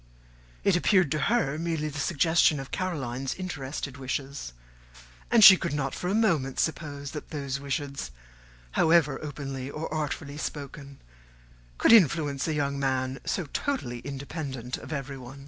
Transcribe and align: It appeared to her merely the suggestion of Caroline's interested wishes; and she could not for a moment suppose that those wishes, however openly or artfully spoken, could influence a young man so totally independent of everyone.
It 0.63 0.75
appeared 0.75 1.11
to 1.11 1.19
her 1.29 1.59
merely 1.59 1.87
the 1.87 1.99
suggestion 1.99 2.59
of 2.59 2.71
Caroline's 2.71 3.35
interested 3.35 3.97
wishes; 3.97 4.51
and 5.29 5.43
she 5.43 5.55
could 5.57 5.73
not 5.75 5.93
for 5.93 6.07
a 6.07 6.15
moment 6.15 6.59
suppose 6.59 7.11
that 7.11 7.29
those 7.29 7.59
wishes, 7.59 8.09
however 8.71 9.23
openly 9.23 9.69
or 9.69 9.93
artfully 9.93 10.37
spoken, 10.39 10.97
could 11.77 11.91
influence 11.93 12.47
a 12.47 12.55
young 12.55 12.79
man 12.79 13.19
so 13.25 13.45
totally 13.53 13.99
independent 13.99 14.75
of 14.75 14.91
everyone. 14.91 15.39